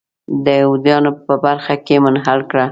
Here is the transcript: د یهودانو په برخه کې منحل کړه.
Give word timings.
د 0.43 0.45
یهودانو 0.61 1.11
په 1.27 1.33
برخه 1.45 1.73
کې 1.85 1.95
منحل 2.05 2.39
کړه. 2.51 2.65